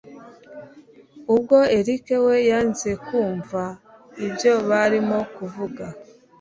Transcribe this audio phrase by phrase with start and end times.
[1.33, 3.61] ubwo erick we yanze kumva
[4.25, 5.85] ibyo barimo kuvuga